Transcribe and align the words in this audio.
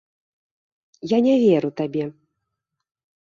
Я 1.11 1.17
не 1.27 1.35
веру 1.43 1.69
табе! 1.81 2.05